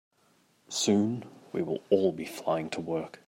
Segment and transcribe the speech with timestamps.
[0.67, 3.19] Soon, we will all be flying to work.